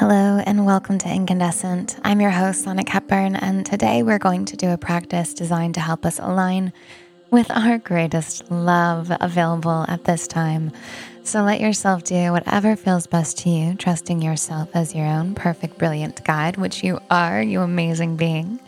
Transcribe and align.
Hello, 0.00 0.42
and 0.46 0.64
welcome 0.64 0.96
to 0.96 1.08
Incandescent. 1.10 1.98
I'm 2.02 2.22
your 2.22 2.30
host, 2.30 2.64
Sonic 2.64 2.88
Hepburn, 2.88 3.36
and 3.36 3.66
today 3.66 4.02
we're 4.02 4.18
going 4.18 4.46
to 4.46 4.56
do 4.56 4.70
a 4.70 4.78
practice 4.78 5.34
designed 5.34 5.74
to 5.74 5.80
help 5.80 6.06
us 6.06 6.18
align 6.18 6.72
with 7.30 7.50
our 7.50 7.76
greatest 7.76 8.50
love 8.50 9.12
available 9.20 9.84
at 9.88 10.04
this 10.04 10.26
time. 10.26 10.72
So 11.22 11.42
let 11.42 11.60
yourself 11.60 12.02
do 12.02 12.32
whatever 12.32 12.76
feels 12.76 13.06
best 13.06 13.36
to 13.40 13.50
you, 13.50 13.74
trusting 13.74 14.22
yourself 14.22 14.70
as 14.72 14.94
your 14.94 15.04
own 15.04 15.34
perfect, 15.34 15.76
brilliant 15.76 16.24
guide, 16.24 16.56
which 16.56 16.82
you 16.82 16.98
are, 17.10 17.42
you 17.42 17.60
amazing 17.60 18.16
being. 18.16 18.58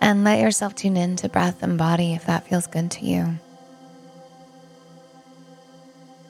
And 0.00 0.24
let 0.24 0.40
yourself 0.40 0.74
tune 0.74 0.96
in 0.96 1.16
to 1.16 1.28
breath 1.28 1.62
and 1.62 1.76
body 1.76 2.14
if 2.14 2.24
that 2.24 2.48
feels 2.48 2.66
good 2.66 2.90
to 2.92 3.04
you. 3.04 3.34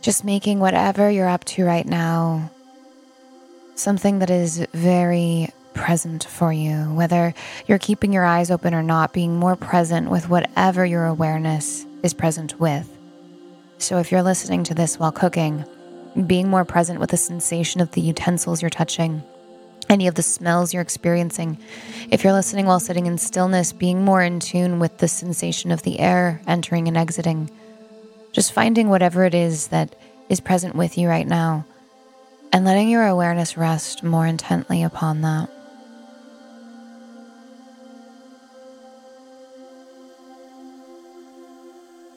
Just 0.00 0.24
making 0.24 0.58
whatever 0.58 1.08
you're 1.08 1.28
up 1.28 1.44
to 1.44 1.64
right 1.64 1.86
now 1.86 2.50
something 3.76 4.18
that 4.20 4.30
is 4.30 4.66
very 4.72 5.50
present 5.74 6.24
for 6.24 6.52
you, 6.52 6.76
whether 6.94 7.34
you're 7.66 7.78
keeping 7.78 8.12
your 8.12 8.24
eyes 8.24 8.50
open 8.50 8.74
or 8.74 8.82
not, 8.82 9.12
being 9.12 9.36
more 9.36 9.56
present 9.56 10.10
with 10.10 10.28
whatever 10.28 10.84
your 10.84 11.04
awareness 11.04 11.86
is 12.02 12.14
present 12.14 12.58
with. 12.58 12.90
So 13.78 13.98
if 13.98 14.10
you're 14.10 14.22
listening 14.22 14.64
to 14.64 14.74
this 14.74 14.98
while 14.98 15.12
cooking, 15.12 15.64
being 16.26 16.48
more 16.48 16.64
present 16.64 16.98
with 16.98 17.10
the 17.10 17.18
sensation 17.18 17.82
of 17.82 17.92
the 17.92 18.00
utensils 18.00 18.62
you're 18.62 18.70
touching, 18.70 19.22
any 19.90 20.06
of 20.06 20.14
the 20.14 20.22
smells 20.22 20.72
you're 20.72 20.82
experiencing. 20.82 21.58
If 22.10 22.24
you're 22.24 22.32
listening 22.32 22.66
while 22.66 22.80
sitting 22.80 23.06
in 23.06 23.18
stillness, 23.18 23.72
being 23.72 24.04
more 24.04 24.22
in 24.22 24.40
tune 24.40 24.78
with 24.78 24.98
the 24.98 25.08
sensation 25.08 25.70
of 25.70 25.82
the 25.82 26.00
air 26.00 26.40
entering 26.46 26.88
and 26.88 26.96
exiting. 26.96 27.50
Just 28.32 28.52
finding 28.52 28.88
whatever 28.88 29.24
it 29.24 29.34
is 29.34 29.68
that 29.68 29.94
is 30.28 30.40
present 30.40 30.74
with 30.74 30.98
you 30.98 31.08
right 31.08 31.26
now 31.26 31.66
and 32.56 32.64
letting 32.64 32.88
your 32.88 33.06
awareness 33.06 33.58
rest 33.58 34.02
more 34.02 34.26
intently 34.26 34.82
upon 34.82 35.20
that. 35.20 35.50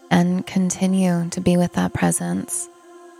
And 0.09 0.47
continue 0.47 1.27
to 1.31 1.41
be 1.41 1.57
with 1.57 1.73
that 1.73 1.91
presence, 1.91 2.69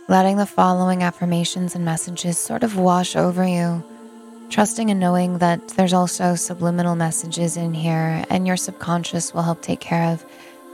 letting 0.08 0.38
the 0.38 0.46
following 0.46 1.02
affirmations 1.02 1.74
and 1.74 1.84
messages 1.84 2.38
sort 2.38 2.62
of 2.62 2.78
wash 2.78 3.14
over 3.14 3.46
you, 3.46 3.84
trusting 4.48 4.90
and 4.90 4.98
knowing 4.98 5.36
that 5.38 5.68
there's 5.76 5.92
also 5.92 6.34
subliminal 6.36 6.96
messages 6.96 7.58
in 7.58 7.74
here, 7.74 8.24
and 8.30 8.46
your 8.46 8.56
subconscious 8.56 9.34
will 9.34 9.42
help 9.42 9.60
take 9.60 9.80
care 9.80 10.10
of 10.10 10.24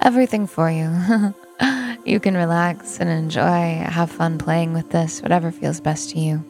everything 0.01 0.47
for 0.47 0.71
you. 0.71 1.35
You 2.07 2.21
can 2.21 2.37
relax 2.37 3.01
and 3.01 3.11
enjoy, 3.11 3.83
have 3.85 4.13
fun 4.13 4.39
playing 4.39 4.73
with 4.73 4.91
this, 4.91 5.21
whatever 5.21 5.51
feels 5.51 5.81
best 5.81 6.11
to 6.11 6.21
you. 6.21 6.45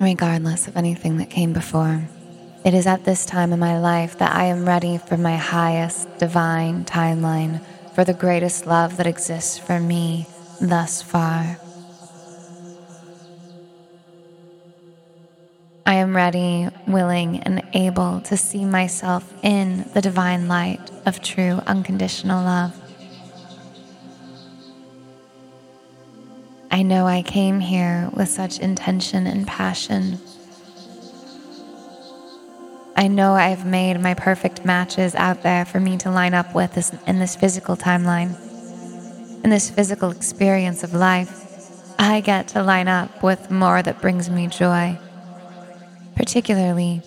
Regardless 0.00 0.66
of 0.66 0.76
anything 0.76 1.18
that 1.18 1.30
came 1.30 1.52
before, 1.52 2.08
it 2.64 2.74
is 2.74 2.88
at 2.88 3.04
this 3.04 3.24
time 3.24 3.52
in 3.52 3.60
my 3.60 3.78
life 3.78 4.18
that 4.18 4.34
I 4.34 4.46
am 4.46 4.66
ready 4.66 4.98
for 4.98 5.16
my 5.16 5.36
highest 5.36 6.18
divine 6.18 6.84
timeline, 6.84 7.64
for 7.94 8.02
the 8.02 8.14
greatest 8.14 8.66
love 8.66 8.96
that 8.96 9.06
exists 9.06 9.58
for 9.58 9.78
me 9.78 10.26
thus 10.60 11.02
far. 11.02 11.56
I 15.84 15.94
am 15.94 16.14
ready, 16.14 16.68
willing, 16.86 17.40
and 17.40 17.62
able 17.72 18.20
to 18.22 18.36
see 18.36 18.64
myself 18.64 19.32
in 19.42 19.84
the 19.94 20.00
divine 20.00 20.46
light 20.46 20.90
of 21.06 21.20
true 21.20 21.60
unconditional 21.66 22.44
love. 22.44 22.78
I 26.70 26.82
know 26.82 27.06
I 27.06 27.22
came 27.22 27.58
here 27.58 28.08
with 28.14 28.28
such 28.28 28.60
intention 28.60 29.26
and 29.26 29.46
passion. 29.46 30.20
I 32.96 33.08
know 33.08 33.34
I've 33.34 33.66
made 33.66 34.00
my 34.00 34.14
perfect 34.14 34.64
matches 34.64 35.16
out 35.16 35.42
there 35.42 35.64
for 35.64 35.80
me 35.80 35.98
to 35.98 36.10
line 36.10 36.32
up 36.32 36.54
with 36.54 36.74
this, 36.74 36.92
in 37.08 37.18
this 37.18 37.34
physical 37.34 37.76
timeline, 37.76 38.36
in 39.42 39.50
this 39.50 39.68
physical 39.68 40.10
experience 40.10 40.84
of 40.84 40.94
life. 40.94 41.40
I 41.98 42.20
get 42.20 42.48
to 42.48 42.62
line 42.62 42.88
up 42.88 43.22
with 43.22 43.50
more 43.50 43.82
that 43.82 44.00
brings 44.00 44.30
me 44.30 44.46
joy 44.46 44.98
particularly 46.14 47.02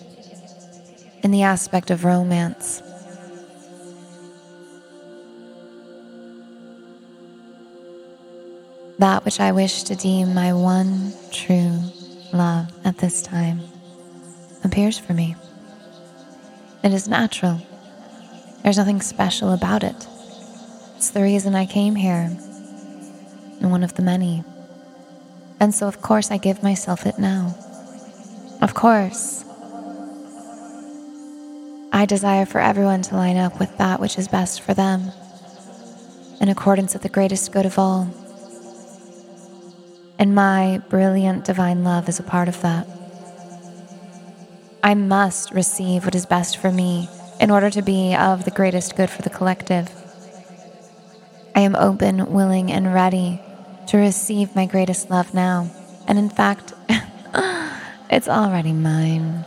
in 1.22 1.30
the 1.30 1.42
aspect 1.42 1.90
of 1.90 2.04
romance. 2.04 2.82
That 8.98 9.24
which 9.24 9.40
I 9.40 9.52
wish 9.52 9.82
to 9.84 9.94
deem 9.94 10.34
my 10.34 10.52
one 10.52 11.12
true 11.30 11.80
love 12.32 12.72
at 12.84 12.98
this 12.98 13.22
time 13.22 13.60
appears 14.64 14.98
for 14.98 15.12
me. 15.12 15.36
It 16.82 16.92
is 16.92 17.08
natural. 17.08 17.60
There's 18.62 18.78
nothing 18.78 19.00
special 19.00 19.52
about 19.52 19.82
it. 19.82 20.06
It's 20.96 21.10
the 21.10 21.22
reason 21.22 21.54
I 21.54 21.66
came 21.66 21.94
here, 21.94 22.30
and 23.60 23.70
one 23.70 23.84
of 23.84 23.94
the 23.94 24.02
many. 24.02 24.44
And 25.60 25.74
so, 25.74 25.86
of 25.86 26.00
course, 26.00 26.30
I 26.30 26.38
give 26.38 26.62
myself 26.62 27.06
it 27.06 27.18
now. 27.18 27.54
Of 28.60 28.74
course. 28.74 29.44
I 31.92 32.04
desire 32.06 32.46
for 32.46 32.60
everyone 32.60 33.02
to 33.02 33.16
line 33.16 33.36
up 33.36 33.58
with 33.58 33.76
that 33.78 34.00
which 34.00 34.18
is 34.18 34.28
best 34.28 34.60
for 34.60 34.74
them, 34.74 35.12
in 36.40 36.48
accordance 36.48 36.92
with 36.92 37.02
the 37.02 37.08
greatest 37.08 37.52
good 37.52 37.66
of 37.66 37.78
all. 37.78 38.08
And 40.18 40.34
my 40.34 40.82
brilliant 40.88 41.44
divine 41.44 41.84
love 41.84 42.08
is 42.08 42.18
a 42.18 42.22
part 42.22 42.48
of 42.48 42.60
that. 42.62 42.86
I 44.82 44.94
must 44.94 45.52
receive 45.52 46.04
what 46.04 46.14
is 46.14 46.26
best 46.26 46.58
for 46.58 46.70
me 46.70 47.08
in 47.40 47.50
order 47.50 47.70
to 47.70 47.82
be 47.82 48.14
of 48.14 48.44
the 48.44 48.50
greatest 48.50 48.96
good 48.96 49.10
for 49.10 49.22
the 49.22 49.30
collective. 49.30 49.90
I 51.54 51.60
am 51.60 51.74
open, 51.76 52.32
willing, 52.32 52.70
and 52.70 52.92
ready 52.92 53.40
to 53.88 53.98
receive 53.98 54.54
my 54.54 54.66
greatest 54.66 55.10
love 55.10 55.34
now. 55.34 55.70
And 56.06 56.18
in 56.18 56.30
fact, 56.30 56.72
It's 58.08 58.28
already 58.28 58.72
mine. 58.72 59.44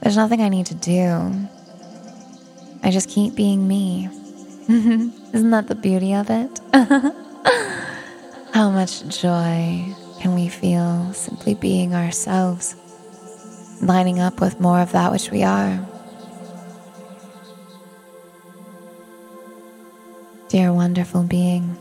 There's 0.00 0.16
nothing 0.16 0.40
I 0.40 0.48
need 0.48 0.66
to 0.66 0.74
do. 0.74 1.48
I 2.82 2.90
just 2.90 3.08
keep 3.08 3.34
being 3.34 3.66
me. 3.68 4.08
Isn't 4.68 5.50
that 5.50 5.68
the 5.68 5.74
beauty 5.74 6.14
of 6.14 6.28
it? 6.30 6.60
How 8.52 8.70
much 8.70 9.06
joy 9.08 9.94
can 10.20 10.34
we 10.34 10.48
feel 10.48 11.12
simply 11.12 11.54
being 11.54 11.94
ourselves, 11.94 12.74
lining 13.82 14.18
up 14.18 14.40
with 14.40 14.58
more 14.60 14.80
of 14.80 14.92
that 14.92 15.12
which 15.12 15.30
we 15.30 15.42
are? 15.42 15.86
Dear 20.48 20.72
wonderful 20.72 21.24
being. 21.24 21.76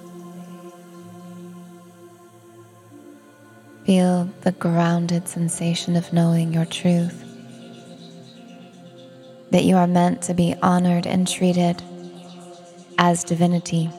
Feel 3.85 4.28
the 4.41 4.51
grounded 4.51 5.28
sensation 5.28 5.96
of 5.96 6.12
knowing 6.12 6.51
your 6.51 6.66
truth. 6.66 7.23
That 9.51 9.63
you 9.63 9.78
are 9.78 9.85
meant 9.85 10.23
to 10.23 10.34
be 10.34 10.56
honored 10.62 11.06
and 11.06 11.28
treated 11.28 11.84
as 12.97 13.23
divinity, 13.23 13.91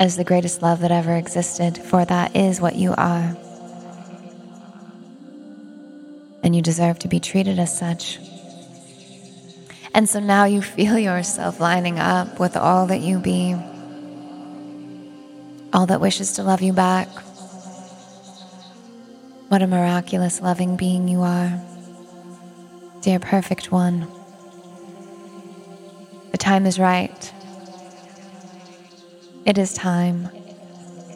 as 0.00 0.16
the 0.16 0.24
greatest 0.24 0.62
love 0.62 0.80
that 0.80 0.90
ever 0.90 1.14
existed, 1.14 1.78
for 1.78 2.04
that 2.04 2.34
is 2.34 2.60
what 2.60 2.74
you 2.74 2.92
are. 2.96 3.36
And 6.42 6.56
you 6.56 6.60
deserve 6.60 6.98
to 7.00 7.08
be 7.08 7.20
treated 7.20 7.60
as 7.60 7.78
such. 7.78 8.18
And 9.94 10.08
so 10.08 10.18
now 10.18 10.44
you 10.44 10.60
feel 10.60 10.98
yourself 10.98 11.60
lining 11.60 12.00
up 12.00 12.40
with 12.40 12.56
all 12.56 12.86
that 12.88 13.00
you 13.00 13.20
be 13.20 13.54
all 15.74 15.86
that 15.86 16.00
wishes 16.00 16.34
to 16.34 16.42
love 16.44 16.62
you 16.62 16.72
back. 16.72 17.08
What 19.48 19.60
a 19.60 19.66
miraculous, 19.66 20.40
loving 20.40 20.76
being 20.76 21.08
you 21.08 21.22
are, 21.22 21.60
dear 23.02 23.18
perfect 23.18 23.72
one. 23.72 24.06
The 26.30 26.38
time 26.38 26.64
is 26.64 26.78
right. 26.78 27.32
It 29.44 29.58
is 29.58 29.74
time 29.74 30.28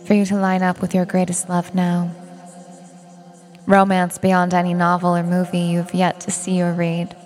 for 0.05 0.14
you 0.14 0.26
to 0.26 0.37
line 0.37 0.62
up 0.62 0.81
with 0.81 0.94
your 0.94 1.06
greatest 1.06 1.49
love 1.49 1.75
now. 1.75 2.11
Romance 3.66 4.19
beyond 4.19 4.54
any 4.54 4.75
novel 4.75 5.16
or 5.16 5.22
movie 5.22 5.58
you've 5.58 5.94
yet 5.94 6.20
to 6.20 6.31
see 6.31 6.61
or 6.62 6.72
read 6.72 7.16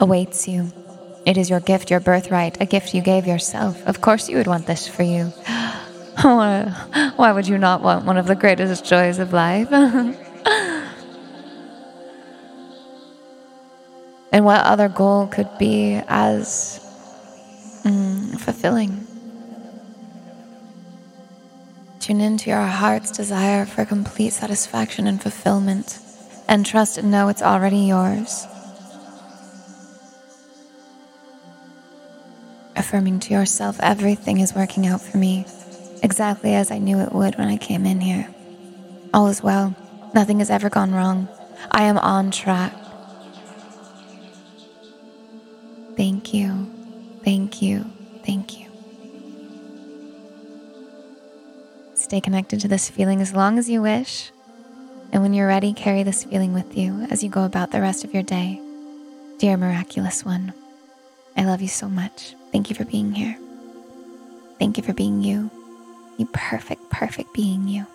awaits 0.00 0.48
you. 0.48 0.72
It 1.26 1.36
is 1.36 1.50
your 1.50 1.60
gift, 1.60 1.90
your 1.90 2.00
birthright, 2.00 2.60
a 2.60 2.66
gift 2.66 2.94
you 2.94 3.02
gave 3.02 3.26
yourself. 3.26 3.84
Of 3.86 4.00
course, 4.00 4.28
you 4.28 4.36
would 4.36 4.46
want 4.46 4.66
this 4.66 4.86
for 4.86 5.02
you. 5.02 5.32
Why 6.22 7.32
would 7.32 7.46
you 7.46 7.58
not 7.58 7.82
want 7.82 8.04
one 8.04 8.16
of 8.16 8.26
the 8.26 8.34
greatest 8.34 8.84
joys 8.84 9.18
of 9.18 9.32
life? 9.32 9.68
and 9.72 10.16
what 14.44 14.64
other 14.64 14.88
goal 14.88 15.26
could 15.26 15.58
be 15.58 16.00
as 16.08 16.80
mm, 17.84 18.40
fulfilling 18.40 19.06
Tune 22.06 22.20
into 22.20 22.50
your 22.50 22.62
heart's 22.62 23.10
desire 23.10 23.66
for 23.66 23.84
complete 23.84 24.32
satisfaction 24.32 25.08
and 25.08 25.20
fulfillment, 25.20 25.98
and 26.46 26.64
trust 26.64 26.98
and 26.98 27.10
know 27.10 27.26
it's 27.26 27.42
already 27.42 27.78
yours. 27.78 28.46
Affirming 32.76 33.18
to 33.18 33.34
yourself, 33.34 33.80
everything 33.80 34.38
is 34.38 34.54
working 34.54 34.86
out 34.86 35.00
for 35.00 35.16
me, 35.16 35.46
exactly 36.02 36.54
as 36.54 36.70
I 36.70 36.78
knew 36.78 36.98
it 37.00 37.12
would 37.12 37.36
when 37.36 37.48
I 37.48 37.56
came 37.56 37.86
in 37.86 38.00
here. 38.00 38.28
All 39.14 39.28
is 39.28 39.42
well, 39.42 39.74
nothing 40.14 40.38
has 40.40 40.50
ever 40.50 40.68
gone 40.68 40.92
wrong. 40.92 41.28
I 41.70 41.84
am 41.84 41.98
on 41.98 42.30
track. 42.30 42.72
Thank 45.96 46.34
you, 46.34 46.70
thank 47.24 47.62
you, 47.62 47.84
thank 48.24 48.60
you. 48.60 48.66
Stay 51.94 52.20
connected 52.20 52.60
to 52.60 52.68
this 52.68 52.88
feeling 52.88 53.20
as 53.20 53.34
long 53.34 53.58
as 53.58 53.68
you 53.68 53.82
wish. 53.82 54.30
And 55.12 55.22
when 55.22 55.32
you're 55.32 55.48
ready, 55.48 55.72
carry 55.72 56.02
this 56.02 56.24
feeling 56.24 56.52
with 56.52 56.76
you 56.76 57.06
as 57.10 57.24
you 57.24 57.30
go 57.30 57.44
about 57.44 57.70
the 57.70 57.80
rest 57.80 58.04
of 58.04 58.12
your 58.12 58.22
day. 58.22 58.60
Dear 59.38 59.56
miraculous 59.56 60.24
one, 60.24 60.52
I 61.36 61.44
love 61.44 61.62
you 61.62 61.68
so 61.68 61.88
much. 61.88 62.34
Thank 62.52 62.68
you 62.70 62.76
for 62.76 62.84
being 62.84 63.12
here. 63.12 63.38
Thank 64.58 64.76
you 64.76 64.82
for 64.82 64.92
being 64.92 65.22
you. 65.22 65.50
You 66.16 66.26
perfect, 66.32 66.88
perfect 66.90 67.32
being 67.34 67.68
you. 67.68 67.86